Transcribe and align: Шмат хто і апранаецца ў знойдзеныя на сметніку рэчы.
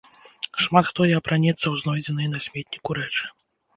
Шмат 0.63 0.85
хто 0.91 1.01
і 1.11 1.13
апранаецца 1.19 1.57
ў 1.57 1.75
знойдзеныя 1.85 2.29
на 2.33 2.39
сметніку 2.47 2.89
рэчы. 3.01 3.25